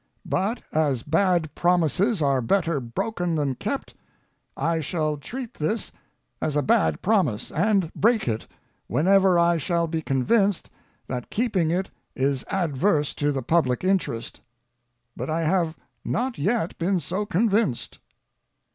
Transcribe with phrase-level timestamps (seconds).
[0.25, 3.93] But, as bad promises are better broken than kept,
[4.57, 5.91] I shall treat this
[6.41, 8.47] as a bad promise, and break it,
[8.87, 10.71] whenever I shall be convinced
[11.05, 14.41] that keeping it is adverse to the public interest.
[15.15, 17.99] But I have not yet been so convinced.